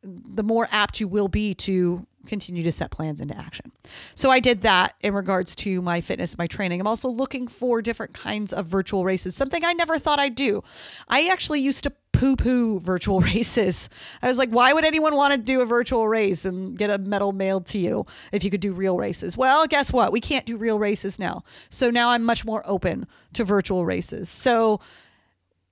the 0.04 0.44
more 0.44 0.68
apt 0.70 1.00
you 1.00 1.08
will 1.08 1.28
be 1.28 1.54
to 1.54 2.06
continue 2.26 2.62
to 2.62 2.72
set 2.72 2.90
plans 2.90 3.20
into 3.20 3.36
action. 3.36 3.72
So 4.14 4.30
I 4.30 4.40
did 4.40 4.62
that 4.62 4.94
in 5.00 5.14
regards 5.14 5.56
to 5.56 5.80
my 5.82 6.00
fitness, 6.00 6.36
my 6.36 6.46
training. 6.46 6.80
I'm 6.80 6.86
also 6.86 7.08
looking 7.08 7.48
for 7.48 7.80
different 7.82 8.12
kinds 8.12 8.52
of 8.52 8.66
virtual 8.66 9.04
races, 9.04 9.34
something 9.34 9.64
I 9.64 9.72
never 9.72 9.98
thought 9.98 10.20
I'd 10.20 10.34
do. 10.34 10.62
I 11.08 11.26
actually 11.26 11.60
used 11.60 11.84
to 11.84 11.92
poo 12.12 12.36
poo 12.36 12.80
virtual 12.80 13.20
races. 13.34 13.88
I 14.22 14.28
was 14.28 14.38
like, 14.38 14.50
why 14.50 14.72
would 14.72 14.84
anyone 14.84 15.14
want 15.14 15.32
to 15.32 15.38
do 15.38 15.60
a 15.60 15.66
virtual 15.66 16.06
race 16.08 16.44
and 16.44 16.76
get 16.76 16.90
a 16.90 16.98
medal 16.98 17.32
mailed 17.32 17.66
to 17.66 17.78
you 17.78 18.06
if 18.32 18.44
you 18.44 18.50
could 18.50 18.60
do 18.60 18.72
real 18.72 18.98
races? 18.98 19.36
Well, 19.36 19.66
guess 19.66 19.92
what? 19.92 20.12
We 20.12 20.20
can't 20.20 20.46
do 20.46 20.56
real 20.56 20.78
races 20.78 21.18
now. 21.18 21.42
So 21.70 21.90
now 21.90 22.10
I'm 22.10 22.24
much 22.24 22.44
more 22.44 22.62
open 22.66 23.06
to 23.32 23.44
virtual 23.44 23.84
races. 23.86 24.28
So 24.28 24.80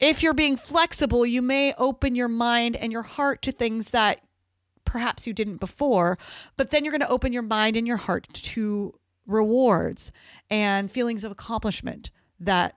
if 0.00 0.23
you're 0.23 0.35
being 0.35 0.57
flexible, 0.57 1.26
you 1.26 1.43
may 1.43 1.75
open 1.76 2.14
your 2.14 2.28
mind 2.28 2.76
and 2.76 2.93
your 2.93 3.02
heart 3.02 3.43
to 3.43 3.52
things 3.52 3.90
that 3.90 4.21
perhaps 4.88 5.26
you 5.26 5.33
didn't 5.33 5.59
before, 5.59 6.18
but 6.57 6.71
then 6.71 6.85
you're 6.85 6.92
going 6.92 7.00
to 7.00 7.09
open 7.09 7.33
your 7.33 7.42
mind 7.42 7.76
and 7.76 7.87
your 7.87 7.99
heart 7.99 8.26
to 8.33 8.99
rewards 9.26 10.11
and 10.50 10.90
feelings 10.90 11.23
of 11.23 11.30
accomplishment 11.30 12.11
that 12.40 12.76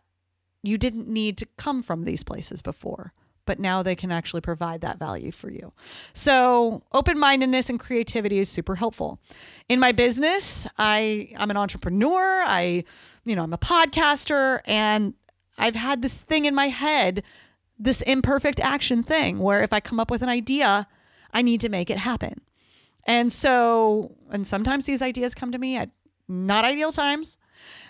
you 0.62 0.78
didn't 0.78 1.08
need 1.08 1.38
to 1.38 1.48
come 1.58 1.82
from 1.82 2.04
these 2.04 2.24
places 2.24 2.62
before 2.62 3.14
but 3.46 3.60
now 3.60 3.84
they 3.84 3.96
can 3.96 4.12
actually 4.12 4.40
provide 4.40 4.82
that 4.82 5.00
value 5.00 5.32
for 5.32 5.50
you. 5.50 5.74
So, 6.14 6.84
open 6.94 7.18
mindedness 7.18 7.70
and 7.70 7.80
creativity 7.80 8.40
is 8.40 8.50
super 8.50 8.76
helpful. 8.76 9.20
In 9.68 9.80
my 9.80 9.92
business, 9.92 10.68
I, 10.78 11.34
I'm 11.38 11.50
an 11.50 11.58
entrepreneur, 11.58 12.44
I, 12.46 12.84
you 13.26 13.36
know, 13.36 13.44
I'm 13.44 13.52
a 13.52 13.58
podcaster, 13.58 14.62
and 14.66 15.16
I've 15.58 15.76
had 15.76 16.02
this 16.02 16.22
thing 16.22 16.46
in 16.46 16.56
my 16.56 16.68
head, 16.68 17.24
this 17.78 18.02
imperfect 18.04 18.60
action 18.60 19.04
thing, 19.04 19.40
where 19.40 19.64
if 19.64 19.74
I 19.74 19.80
come 19.80 20.00
up 20.00 20.12
with 20.12 20.22
an 20.22 20.30
idea, 20.30 20.88
I 21.34 21.42
need 21.42 21.62
to 21.62 21.70
make 21.70 21.90
it 21.90 21.98
happen. 21.98 22.42
And 23.06 23.32
so, 23.32 24.16
and 24.30 24.46
sometimes 24.46 24.86
these 24.86 25.02
ideas 25.02 25.34
come 25.34 25.52
to 25.52 25.58
me 25.58 25.78
at 25.78 25.90
not 26.28 26.66
ideal 26.66 26.92
times 26.92 27.38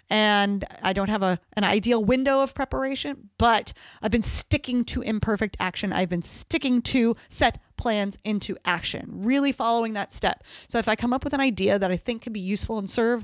and 0.09 0.65
I 0.81 0.91
don't 0.91 1.09
have 1.09 1.23
a 1.23 1.39
an 1.53 1.63
ideal 1.63 2.03
window 2.03 2.41
of 2.41 2.53
preparation, 2.53 3.29
but 3.37 3.71
I've 4.01 4.11
been 4.11 4.23
sticking 4.23 4.83
to 4.85 5.01
imperfect 5.01 5.55
action. 5.59 5.93
I've 5.93 6.09
been 6.09 6.21
sticking 6.21 6.81
to 6.83 7.15
set 7.29 7.61
plans 7.77 8.17
into 8.23 8.57
action, 8.65 9.07
really 9.23 9.51
following 9.51 9.93
that 9.93 10.11
step. 10.11 10.43
So 10.67 10.77
if 10.79 10.87
I 10.87 10.95
come 10.95 11.13
up 11.13 11.23
with 11.23 11.33
an 11.33 11.39
idea 11.39 11.79
that 11.79 11.91
I 11.91 11.97
think 11.97 12.23
can 12.23 12.33
be 12.33 12.39
useful 12.39 12.77
and 12.77 12.89
serve 12.89 13.23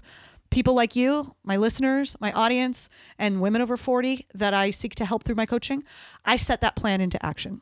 people 0.50 0.74
like 0.74 0.96
you, 0.96 1.36
my 1.44 1.58
listeners, 1.58 2.16
my 2.22 2.32
audience, 2.32 2.90
and 3.20 3.42
women 3.42 3.62
over 3.62 3.76
40 3.76 4.26
that 4.34 4.54
I 4.54 4.72
seek 4.72 4.96
to 4.96 5.06
help 5.06 5.24
through 5.24 5.36
my 5.36 5.46
coaching, 5.46 5.84
I 6.26 6.38
set 6.38 6.62
that 6.62 6.78
plan 6.78 7.02
into 7.02 7.24
action. 7.24 7.62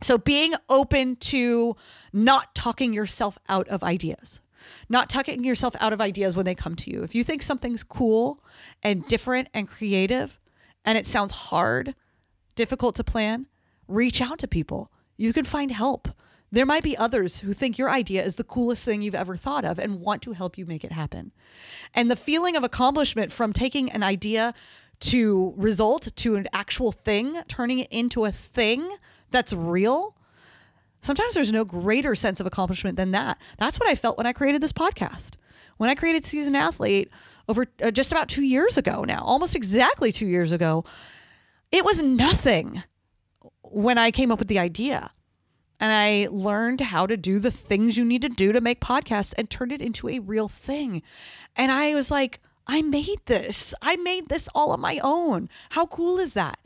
So 0.00 0.18
being 0.18 0.54
open 0.68 1.16
to 1.16 1.76
not 2.12 2.54
talking 2.54 2.92
yourself 2.92 3.38
out 3.48 3.68
of 3.68 3.82
ideas 3.82 4.40
not 4.88 5.08
tucking 5.08 5.44
yourself 5.44 5.74
out 5.80 5.92
of 5.92 6.00
ideas 6.00 6.36
when 6.36 6.44
they 6.44 6.54
come 6.54 6.74
to 6.76 6.90
you. 6.90 7.02
If 7.02 7.14
you 7.14 7.24
think 7.24 7.42
something's 7.42 7.82
cool 7.82 8.42
and 8.82 9.06
different 9.08 9.48
and 9.54 9.68
creative 9.68 10.38
and 10.84 10.98
it 10.98 11.06
sounds 11.06 11.32
hard, 11.32 11.94
difficult 12.54 12.94
to 12.96 13.04
plan, 13.04 13.46
reach 13.86 14.20
out 14.20 14.38
to 14.38 14.48
people. 14.48 14.90
You 15.16 15.32
can 15.32 15.44
find 15.44 15.70
help. 15.70 16.08
There 16.50 16.66
might 16.66 16.82
be 16.82 16.96
others 16.96 17.40
who 17.40 17.52
think 17.52 17.76
your 17.76 17.90
idea 17.90 18.24
is 18.24 18.36
the 18.36 18.44
coolest 18.44 18.84
thing 18.84 19.02
you've 19.02 19.14
ever 19.14 19.36
thought 19.36 19.64
of 19.64 19.78
and 19.78 20.00
want 20.00 20.22
to 20.22 20.32
help 20.32 20.56
you 20.56 20.64
make 20.64 20.84
it 20.84 20.92
happen. 20.92 21.32
And 21.94 22.10
the 22.10 22.16
feeling 22.16 22.56
of 22.56 22.64
accomplishment 22.64 23.32
from 23.32 23.52
taking 23.52 23.90
an 23.90 24.02
idea 24.02 24.54
to 25.00 25.52
result 25.56 26.10
to 26.16 26.36
an 26.36 26.48
actual 26.52 26.90
thing, 26.90 27.42
turning 27.48 27.80
it 27.80 27.88
into 27.90 28.24
a 28.24 28.32
thing 28.32 28.96
that's 29.30 29.52
real, 29.52 30.14
Sometimes 31.00 31.34
there's 31.34 31.52
no 31.52 31.64
greater 31.64 32.14
sense 32.14 32.40
of 32.40 32.46
accomplishment 32.46 32.96
than 32.96 33.12
that. 33.12 33.38
That's 33.56 33.78
what 33.78 33.88
I 33.88 33.94
felt 33.94 34.18
when 34.18 34.26
I 34.26 34.32
created 34.32 34.60
this 34.62 34.72
podcast. 34.72 35.32
When 35.76 35.88
I 35.88 35.94
created 35.94 36.24
Seasoned 36.24 36.56
Athlete 36.56 37.10
over 37.48 37.66
uh, 37.82 37.90
just 37.90 38.10
about 38.10 38.28
two 38.28 38.42
years 38.42 38.76
ago 38.76 39.04
now, 39.04 39.22
almost 39.22 39.54
exactly 39.54 40.10
two 40.10 40.26
years 40.26 40.50
ago, 40.50 40.84
it 41.70 41.84
was 41.84 42.02
nothing 42.02 42.82
when 43.62 43.96
I 43.96 44.10
came 44.10 44.32
up 44.32 44.38
with 44.38 44.48
the 44.48 44.58
idea. 44.58 45.10
And 45.80 45.92
I 45.92 46.26
learned 46.32 46.80
how 46.80 47.06
to 47.06 47.16
do 47.16 47.38
the 47.38 47.52
things 47.52 47.96
you 47.96 48.04
need 48.04 48.22
to 48.22 48.28
do 48.28 48.52
to 48.52 48.60
make 48.60 48.80
podcasts 48.80 49.32
and 49.38 49.48
turned 49.48 49.70
it 49.70 49.80
into 49.80 50.08
a 50.08 50.18
real 50.18 50.48
thing. 50.48 51.02
And 51.54 51.70
I 51.70 51.94
was 51.94 52.10
like, 52.10 52.40
I 52.66 52.82
made 52.82 53.20
this. 53.26 53.72
I 53.80 53.94
made 53.94 54.28
this 54.28 54.48
all 54.56 54.72
on 54.72 54.80
my 54.80 55.00
own. 55.04 55.48
How 55.70 55.86
cool 55.86 56.18
is 56.18 56.32
that? 56.32 56.58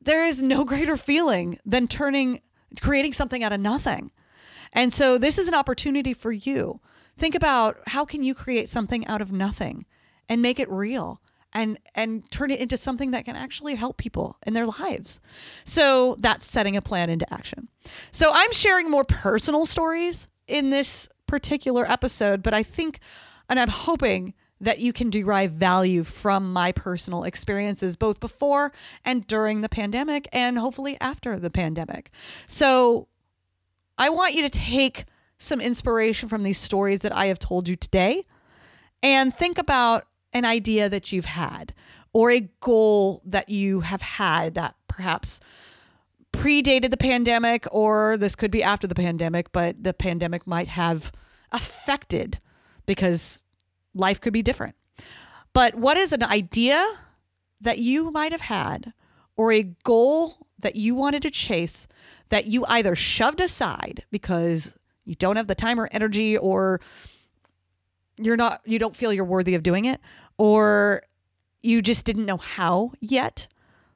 There 0.00 0.24
is 0.24 0.42
no 0.42 0.64
greater 0.72 0.96
feeling 0.96 1.58
than 1.64 1.88
turning 1.88 2.40
creating 2.80 3.12
something 3.12 3.42
out 3.42 3.52
of 3.52 3.60
nothing. 3.60 4.12
And 4.72 4.92
so 4.92 5.18
this 5.18 5.38
is 5.38 5.48
an 5.48 5.54
opportunity 5.54 6.14
for 6.14 6.30
you. 6.30 6.80
Think 7.16 7.34
about 7.34 7.78
how 7.88 8.04
can 8.04 8.22
you 8.22 8.34
create 8.34 8.68
something 8.68 9.06
out 9.06 9.20
of 9.20 9.32
nothing 9.32 9.86
and 10.28 10.40
make 10.40 10.60
it 10.60 10.70
real 10.70 11.20
and 11.52 11.78
and 11.94 12.30
turn 12.30 12.50
it 12.50 12.60
into 12.60 12.76
something 12.76 13.10
that 13.10 13.24
can 13.24 13.36
actually 13.36 13.74
help 13.74 13.96
people 13.96 14.36
in 14.46 14.54
their 14.54 14.66
lives. 14.66 15.20
So 15.64 16.16
that's 16.20 16.46
setting 16.46 16.76
a 16.76 16.82
plan 16.82 17.10
into 17.10 17.30
action. 17.32 17.68
So 18.12 18.30
I'm 18.32 18.52
sharing 18.52 18.88
more 18.88 19.04
personal 19.04 19.66
stories 19.66 20.28
in 20.46 20.70
this 20.70 21.08
particular 21.26 21.90
episode, 21.90 22.42
but 22.42 22.54
I 22.54 22.62
think 22.62 23.00
and 23.48 23.58
I'm 23.58 23.68
hoping 23.68 24.34
that 24.60 24.78
you 24.78 24.92
can 24.92 25.08
derive 25.08 25.52
value 25.52 26.04
from 26.04 26.52
my 26.52 26.70
personal 26.72 27.24
experiences, 27.24 27.96
both 27.96 28.20
before 28.20 28.72
and 29.04 29.26
during 29.26 29.62
the 29.62 29.68
pandemic, 29.68 30.28
and 30.32 30.58
hopefully 30.58 30.96
after 31.00 31.38
the 31.38 31.50
pandemic. 31.50 32.10
So 32.46 33.08
I 33.96 34.10
want 34.10 34.34
you 34.34 34.42
to 34.42 34.50
take 34.50 35.06
some 35.38 35.60
inspiration 35.60 36.28
from 36.28 36.42
these 36.42 36.58
stories 36.58 37.00
that 37.00 37.16
I 37.16 37.26
have 37.26 37.38
told 37.38 37.68
you 37.68 37.76
today 37.76 38.26
and 39.02 39.34
think 39.34 39.56
about 39.56 40.06
an 40.32 40.44
idea 40.44 40.88
that 40.88 41.10
you've 41.10 41.24
had 41.24 41.74
or 42.12 42.30
a 42.30 42.48
goal 42.60 43.22
that 43.24 43.48
you 43.48 43.80
have 43.80 44.02
had 44.02 44.54
that 44.54 44.74
perhaps 44.88 45.40
predated 46.32 46.90
the 46.90 46.96
pandemic, 46.96 47.66
or 47.72 48.16
this 48.16 48.36
could 48.36 48.50
be 48.50 48.62
after 48.62 48.86
the 48.86 48.94
pandemic, 48.94 49.50
but 49.52 49.82
the 49.82 49.94
pandemic 49.94 50.46
might 50.46 50.68
have 50.68 51.10
affected 51.50 52.38
because 52.86 53.40
life 53.94 54.20
could 54.20 54.32
be 54.32 54.42
different. 54.42 54.74
But 55.52 55.74
what 55.74 55.96
is 55.96 56.12
an 56.12 56.22
idea 56.22 56.84
that 57.60 57.78
you 57.78 58.10
might 58.10 58.32
have 58.32 58.42
had 58.42 58.92
or 59.36 59.52
a 59.52 59.62
goal 59.84 60.46
that 60.58 60.76
you 60.76 60.94
wanted 60.94 61.22
to 61.22 61.30
chase 61.30 61.86
that 62.28 62.46
you 62.46 62.64
either 62.66 62.94
shoved 62.94 63.40
aside 63.40 64.04
because 64.10 64.74
you 65.04 65.14
don't 65.14 65.36
have 65.36 65.46
the 65.46 65.54
time 65.54 65.80
or 65.80 65.88
energy 65.92 66.36
or 66.36 66.80
you're 68.16 68.36
not 68.36 68.60
you 68.64 68.78
don't 68.78 68.96
feel 68.96 69.12
you're 69.12 69.24
worthy 69.24 69.54
of 69.54 69.62
doing 69.62 69.84
it 69.84 70.00
or 70.38 71.02
you 71.62 71.82
just 71.82 72.04
didn't 72.04 72.26
know 72.26 72.36
how 72.36 72.92
yet 73.00 73.48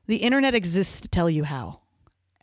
the 0.07 0.17
internet 0.17 0.55
exists 0.55 1.01
to 1.01 1.09
tell 1.09 1.31
you 1.31 1.45
how 1.45 1.81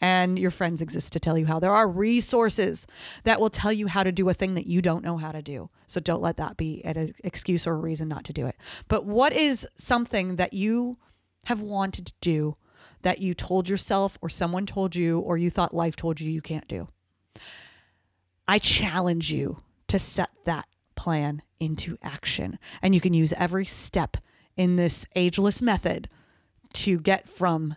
and 0.01 0.39
your 0.39 0.51
friends 0.51 0.81
exist 0.81 1.13
to 1.13 1.19
tell 1.19 1.37
you 1.37 1.45
how. 1.45 1.59
There 1.59 1.73
are 1.73 1.87
resources 1.87 2.87
that 3.23 3.39
will 3.39 3.51
tell 3.51 3.71
you 3.71 3.87
how 3.87 4.03
to 4.03 4.11
do 4.11 4.27
a 4.27 4.33
thing 4.33 4.55
that 4.55 4.65
you 4.65 4.81
don't 4.81 5.03
know 5.03 5.17
how 5.17 5.31
to 5.31 5.41
do. 5.41 5.69
So 5.85 5.99
don't 5.99 6.21
let 6.21 6.37
that 6.37 6.57
be 6.57 6.83
an 6.83 7.13
excuse 7.23 7.67
or 7.67 7.73
a 7.73 7.77
reason 7.77 8.07
not 8.07 8.25
to 8.25 8.33
do 8.33 8.47
it. 8.47 8.55
But 8.87 9.05
what 9.05 9.31
is 9.31 9.67
something 9.77 10.37
that 10.37 10.53
you 10.53 10.97
have 11.45 11.61
wanted 11.61 12.07
to 12.07 12.13
do 12.19 12.57
that 13.03 13.19
you 13.19 13.33
told 13.33 13.69
yourself 13.69 14.17
or 14.21 14.29
someone 14.29 14.65
told 14.65 14.95
you 14.95 15.19
or 15.19 15.37
you 15.37 15.49
thought 15.49 15.73
life 15.73 15.95
told 15.95 16.19
you 16.19 16.31
you 16.31 16.41
can't 16.41 16.67
do? 16.67 16.87
I 18.47 18.57
challenge 18.57 19.31
you 19.31 19.61
to 19.87 19.99
set 19.99 20.31
that 20.45 20.67
plan 20.95 21.43
into 21.59 21.97
action. 22.01 22.57
And 22.81 22.95
you 22.95 23.01
can 23.01 23.13
use 23.13 23.33
every 23.33 23.65
step 23.65 24.17
in 24.57 24.75
this 24.75 25.05
ageless 25.15 25.61
method 25.61 26.09
to 26.73 26.99
get 26.99 27.29
from 27.29 27.75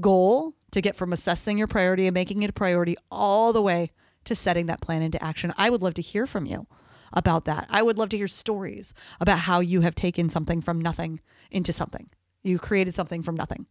goal 0.00 0.54
to 0.72 0.80
get 0.80 0.96
from 0.96 1.12
assessing 1.12 1.58
your 1.58 1.68
priority 1.68 2.06
and 2.06 2.14
making 2.14 2.42
it 2.42 2.50
a 2.50 2.52
priority 2.52 2.96
all 3.10 3.52
the 3.52 3.62
way 3.62 3.92
to 4.24 4.34
setting 4.34 4.66
that 4.66 4.80
plan 4.80 5.02
into 5.02 5.22
action. 5.22 5.52
I 5.56 5.70
would 5.70 5.82
love 5.82 5.94
to 5.94 6.02
hear 6.02 6.26
from 6.26 6.46
you 6.46 6.66
about 7.12 7.44
that. 7.44 7.66
I 7.70 7.82
would 7.82 7.98
love 7.98 8.08
to 8.10 8.16
hear 8.16 8.28
stories 8.28 8.94
about 9.20 9.40
how 9.40 9.60
you 9.60 9.82
have 9.82 9.94
taken 9.94 10.28
something 10.28 10.60
from 10.60 10.80
nothing 10.80 11.20
into 11.50 11.72
something. 11.72 12.08
You 12.42 12.58
created 12.58 12.94
something 12.94 13.22
from 13.22 13.36
nothing. 13.36 13.66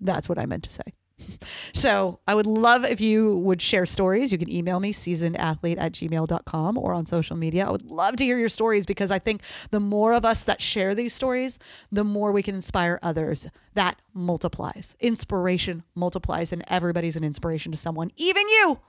That's 0.00 0.28
what 0.28 0.38
I 0.38 0.46
meant 0.46 0.64
to 0.64 0.72
say. 0.72 0.94
so 1.74 2.20
I 2.26 2.34
would 2.34 2.46
love 2.46 2.84
if 2.84 3.00
you 3.00 3.36
would 3.38 3.60
share 3.60 3.86
stories. 3.86 4.32
You 4.32 4.38
can 4.38 4.52
email 4.52 4.80
me, 4.80 4.92
seasonedathlete 4.92 5.78
at 5.78 5.92
gmail.com 5.92 6.78
or 6.78 6.94
on 6.94 7.06
social 7.06 7.36
media. 7.36 7.66
I 7.66 7.70
would 7.70 7.90
love 7.90 8.16
to 8.16 8.24
hear 8.24 8.38
your 8.38 8.48
stories 8.48 8.86
because 8.86 9.10
I 9.10 9.18
think 9.18 9.42
the 9.70 9.80
more 9.80 10.12
of 10.12 10.24
us 10.24 10.44
that 10.44 10.60
share 10.60 10.94
these 10.94 11.12
stories, 11.12 11.58
the 11.90 12.04
more 12.04 12.32
we 12.32 12.42
can 12.42 12.54
inspire 12.54 12.98
others. 13.02 13.48
That 13.74 14.00
multiplies. 14.14 14.96
Inspiration 15.00 15.84
multiplies, 15.94 16.52
and 16.52 16.64
everybody's 16.68 17.16
an 17.16 17.24
inspiration 17.24 17.72
to 17.72 17.78
someone, 17.78 18.10
even 18.16 18.48
you. 18.48 18.80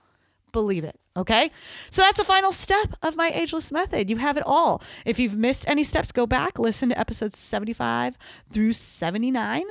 Believe 0.52 0.82
it. 0.82 0.98
Okay. 1.16 1.50
So 1.90 2.02
that's 2.02 2.18
the 2.18 2.24
final 2.24 2.50
step 2.50 2.94
of 3.02 3.16
my 3.16 3.30
ageless 3.30 3.70
method. 3.70 4.10
You 4.10 4.16
have 4.16 4.36
it 4.36 4.42
all. 4.44 4.82
If 5.04 5.18
you've 5.18 5.36
missed 5.36 5.64
any 5.68 5.84
steps, 5.84 6.12
go 6.12 6.26
back, 6.26 6.58
listen 6.58 6.88
to 6.88 6.98
episodes 6.98 7.38
75 7.38 8.16
through 8.52 8.72
79 8.72 9.64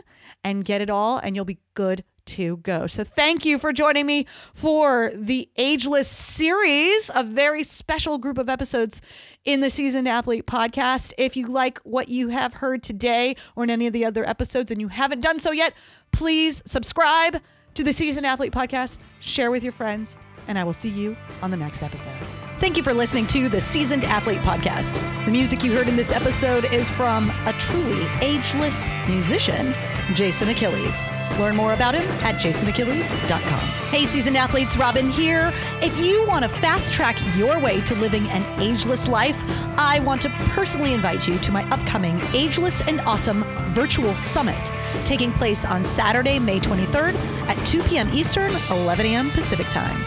and 0.44 0.64
get 0.64 0.82
it 0.82 0.90
all, 0.90 1.18
and 1.18 1.36
you'll 1.36 1.46
be 1.46 1.60
good 1.74 2.04
to 2.26 2.58
go. 2.58 2.88
So 2.88 3.04
thank 3.04 3.46
you 3.46 3.58
for 3.60 3.74
joining 3.74 4.06
me 4.06 4.26
for 4.54 5.12
the 5.16 5.50
Ageless 5.58 6.08
series, 6.08 7.10
a 7.14 7.24
very 7.24 7.64
special 7.64 8.18
group 8.18 8.38
of 8.38 8.50
episodes 8.50 9.02
in 9.46 9.62
the 9.62 9.70
Seasoned 9.70 10.08
Athlete 10.08 10.46
podcast. 10.46 11.14
If 11.18 11.36
you 11.36 11.48
like 11.48 11.80
what 11.80 12.10
you 12.10 12.30
have 12.30 12.56
heard 12.56 12.84
today 12.84 13.36
or 13.56 13.64
in 13.64 13.70
any 13.70 13.88
of 13.88 13.94
the 13.94 14.06
other 14.06 14.28
episodes 14.28 14.72
and 14.72 14.80
you 14.80 14.90
haven't 14.90 15.22
done 15.22 15.40
so 15.40 15.52
yet, 15.52 15.74
please 16.12 16.62
subscribe 16.66 17.42
to 17.76 17.84
the 17.84 17.94
Seasoned 17.94 18.26
Athlete 18.26 18.52
podcast, 18.52 18.98
share 19.20 19.52
with 19.52 19.64
your 19.64 19.72
friends, 19.72 20.18
and 20.48 20.58
I 20.58 20.64
will 20.64 20.74
see 20.74 20.90
you 20.90 21.16
on 21.42 21.52
the 21.52 21.58
next 21.58 21.84
episode. 21.84 22.18
Thank 22.60 22.76
you 22.76 22.84
for 22.84 22.94
listening 22.94 23.26
to 23.28 23.48
the 23.48 23.62
Seasoned 23.62 24.04
Athlete 24.04 24.40
Podcast. 24.40 24.96
The 25.24 25.32
music 25.32 25.64
you 25.64 25.72
heard 25.72 25.88
in 25.88 25.96
this 25.96 26.12
episode 26.12 26.66
is 26.74 26.90
from 26.90 27.30
a 27.46 27.54
truly 27.58 28.06
ageless 28.20 28.90
musician, 29.08 29.74
Jason 30.16 30.50
Achilles. 30.50 30.96
Learn 31.40 31.56
more 31.56 31.74
about 31.74 31.96
him 31.96 32.04
at 32.24 32.36
jasonachilles.com. 32.36 33.90
Hey, 33.90 34.06
seasoned 34.06 34.38
athletes, 34.38 34.76
Robin 34.76 35.10
here. 35.10 35.54
If 35.82 35.98
you 35.98 36.26
want 36.26 36.44
to 36.44 36.50
fast 36.50 36.92
track 36.92 37.18
your 37.36 37.60
way 37.60 37.82
to 37.82 37.96
living 37.96 38.30
an 38.30 38.44
ageless 38.60 39.08
life, 39.08 39.42
I 39.78 40.00
want 40.02 40.22
to 40.24 40.30
personally 40.50 40.94
invite 40.94 41.28
you 41.28 41.38
to 41.40 41.52
my 41.52 41.64
upcoming 41.70 42.20
Ageless 42.34 42.82
and 42.82 43.02
Awesome 43.02 43.44
Virtual 43.70 44.14
Summit, 44.16 44.72
taking 45.06 45.32
place 45.32 45.66
on 45.66 45.86
Saturday, 45.86 46.40
May 46.40 46.60
23rd 46.60 47.16
at 47.48 47.66
2 47.66 47.84
p.m. 47.84 48.10
Eastern, 48.10 48.52
11 48.70 49.06
a.m. 49.06 49.30
Pacific 49.32 49.68
Time. 49.68 50.04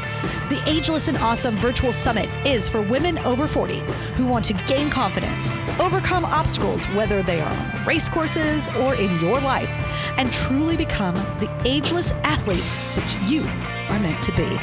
The 0.53 0.69
Ageless 0.69 1.09
and 1.09 1.17
Awesome 1.17 1.55
Virtual 1.55 1.95
Summit 1.95 2.29
is 2.45 2.69
for 2.69 2.83
women 2.83 3.17
over 3.21 3.49
40 3.49 3.79
who 4.17 4.27
want 4.27 4.45
to 4.45 4.53
gain 4.67 4.91
confidence, 4.91 5.57
overcome 5.81 6.27
obstacles, 6.27 6.85
whether 6.89 7.23
they 7.23 7.41
are 7.41 7.51
on 7.51 7.87
race 7.87 8.07
courses 8.07 8.69
or 8.77 8.95
in 8.95 9.19
your 9.19 9.41
life, 9.41 9.71
and 10.19 10.31
truly 10.31 10.77
become 10.77 11.15
the 11.41 11.51
ageless 11.65 12.13
athlete 12.25 12.71
that 12.97 13.31
you 13.31 13.41
are 13.89 13.99
meant 14.01 14.23
to 14.25 14.33
be. 14.33 14.59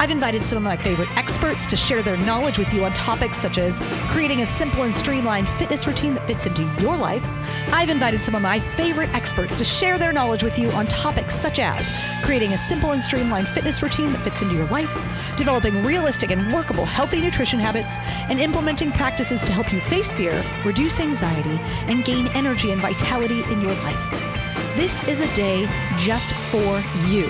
I've 0.00 0.10
invited 0.10 0.42
some 0.42 0.56
of 0.56 0.64
my 0.64 0.76
favorite 0.76 1.08
experts 1.42 1.66
to 1.66 1.74
share 1.74 2.04
their 2.04 2.16
knowledge 2.18 2.56
with 2.56 2.72
you 2.72 2.84
on 2.84 2.92
topics 2.92 3.36
such 3.36 3.58
as 3.58 3.80
creating 4.12 4.42
a 4.42 4.46
simple 4.46 4.84
and 4.84 4.94
streamlined 4.94 5.48
fitness 5.48 5.88
routine 5.88 6.14
that 6.14 6.24
fits 6.24 6.46
into 6.46 6.62
your 6.80 6.96
life. 6.96 7.26
I've 7.72 7.88
invited 7.88 8.22
some 8.22 8.36
of 8.36 8.42
my 8.42 8.60
favorite 8.60 9.12
experts 9.12 9.56
to 9.56 9.64
share 9.64 9.98
their 9.98 10.12
knowledge 10.12 10.44
with 10.44 10.56
you 10.56 10.70
on 10.70 10.86
topics 10.86 11.34
such 11.34 11.58
as 11.58 11.90
creating 12.22 12.52
a 12.52 12.58
simple 12.58 12.92
and 12.92 13.02
streamlined 13.02 13.48
fitness 13.48 13.82
routine 13.82 14.12
that 14.12 14.22
fits 14.22 14.40
into 14.42 14.54
your 14.54 14.66
life, 14.66 14.94
developing 15.36 15.82
realistic 15.82 16.30
and 16.30 16.54
workable 16.54 16.84
healthy 16.84 17.20
nutrition 17.20 17.58
habits, 17.58 17.98
and 18.30 18.38
implementing 18.38 18.92
practices 18.92 19.44
to 19.44 19.50
help 19.50 19.72
you 19.72 19.80
face 19.80 20.12
fear, 20.12 20.44
reduce 20.64 21.00
anxiety, 21.00 21.58
and 21.90 22.04
gain 22.04 22.28
energy 22.36 22.70
and 22.70 22.80
vitality 22.80 23.42
in 23.50 23.60
your 23.60 23.74
life. 23.82 24.32
This 24.76 25.02
is 25.08 25.18
a 25.18 25.34
day 25.34 25.66
just 25.96 26.30
for 26.52 26.80
you. 27.08 27.26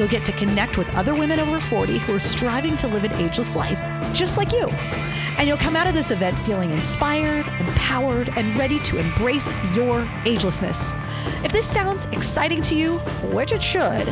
You'll 0.00 0.08
get 0.08 0.24
to 0.24 0.32
connect 0.32 0.78
with 0.78 0.88
other 0.94 1.14
women 1.14 1.38
over 1.38 1.60
40 1.60 1.98
who 1.98 2.14
are 2.14 2.18
striving 2.18 2.74
to 2.78 2.88
live 2.88 3.04
an 3.04 3.12
ageless 3.20 3.54
life, 3.54 3.78
just 4.14 4.38
like 4.38 4.50
you. 4.50 4.66
And 5.36 5.46
you'll 5.46 5.58
come 5.58 5.76
out 5.76 5.86
of 5.86 5.92
this 5.92 6.10
event 6.10 6.38
feeling 6.38 6.70
inspired, 6.70 7.46
empowered, 7.58 8.30
and 8.30 8.58
ready 8.58 8.78
to 8.78 8.96
embrace 8.96 9.52
your 9.74 10.06
agelessness. 10.24 10.98
If 11.44 11.52
this 11.52 11.66
sounds 11.66 12.06
exciting 12.12 12.62
to 12.62 12.74
you, 12.74 12.96
which 13.34 13.52
it 13.52 13.62
should, 13.62 14.06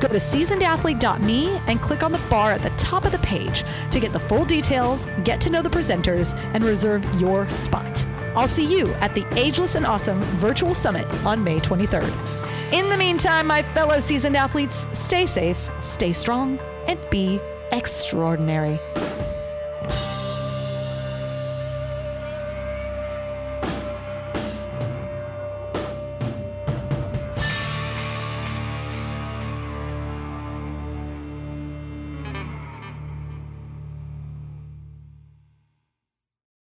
go 0.00 0.08
to 0.08 0.14
seasonedathlete.me 0.14 1.60
and 1.66 1.82
click 1.82 2.02
on 2.02 2.12
the 2.12 2.26
bar 2.30 2.52
at 2.52 2.62
the 2.62 2.70
top 2.78 3.04
of 3.04 3.12
the 3.12 3.18
page 3.18 3.64
to 3.90 4.00
get 4.00 4.14
the 4.14 4.20
full 4.20 4.46
details, 4.46 5.06
get 5.24 5.42
to 5.42 5.50
know 5.50 5.60
the 5.60 5.68
presenters, 5.68 6.34
and 6.54 6.64
reserve 6.64 7.04
your 7.20 7.50
spot. 7.50 8.06
I'll 8.34 8.48
see 8.48 8.64
you 8.64 8.94
at 8.94 9.14
the 9.14 9.26
Ageless 9.38 9.74
and 9.74 9.84
Awesome 9.84 10.22
Virtual 10.22 10.74
Summit 10.74 11.06
on 11.26 11.44
May 11.44 11.60
23rd. 11.60 12.53
In 12.74 12.88
the 12.88 12.96
meantime, 12.96 13.46
my 13.46 13.62
fellow 13.62 14.00
seasoned 14.00 14.36
athletes, 14.36 14.88
stay 14.94 15.26
safe, 15.26 15.68
stay 15.80 16.12
strong, 16.12 16.58
and 16.88 16.98
be 17.08 17.38
extraordinary. 17.70 18.80